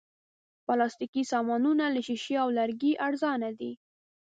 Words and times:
پلاستيکي 0.65 1.23
سامانونه 1.31 1.85
له 1.95 2.01
شیشې 2.07 2.35
او 2.43 2.47
لرګي 2.57 2.91
ارزانه 3.07 3.49
دي. 3.59 3.71